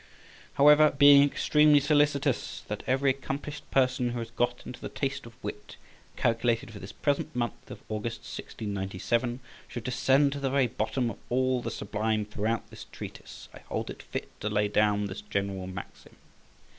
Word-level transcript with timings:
However, 0.55 0.89
being 0.97 1.21
extremely 1.23 1.79
solicitous 1.79 2.63
that 2.69 2.81
every 2.87 3.11
accomplished 3.11 3.69
person 3.69 4.09
who 4.09 4.17
has 4.17 4.31
got 4.31 4.65
into 4.65 4.81
the 4.81 4.89
taste 4.89 5.27
of 5.27 5.35
wit 5.43 5.75
calculated 6.17 6.71
for 6.71 6.79
this 6.79 6.91
present 6.91 7.35
month 7.35 7.69
of 7.69 7.83
August 7.87 8.21
1697 8.21 9.41
should 9.67 9.83
descend 9.83 10.31
to 10.31 10.39
the 10.39 10.49
very 10.49 10.65
bottom 10.65 11.11
of 11.11 11.19
all 11.29 11.61
the 11.61 11.69
sublime 11.69 12.25
throughout 12.25 12.67
this 12.71 12.85
treatise, 12.91 13.47
I 13.53 13.59
hold 13.59 13.91
it 13.91 14.01
fit 14.01 14.31
to 14.41 14.49
lay 14.49 14.67
down 14.67 15.05
this 15.05 15.21
general 15.21 15.67
maxim. 15.67 16.15